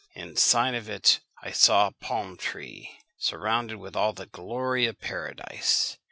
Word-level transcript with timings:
In 0.15 0.35
sign 0.35 0.73
of 0.73 0.89
it 0.89 1.19
I 1.43 1.51
saw 1.51 1.85
a 1.85 1.91
palm 1.91 2.35
tree, 2.35 2.89
surrounded 3.19 3.77
with 3.77 3.95
all 3.95 4.13
the 4.13 4.25
glory 4.25 4.87
of 4.87 4.99
paradise. 4.99 5.99